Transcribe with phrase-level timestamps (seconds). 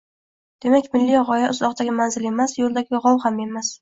[0.65, 3.69] Demak milliy g‘oya uzoqdagi manzil emas, yo‘ldagi g‘ov ham emas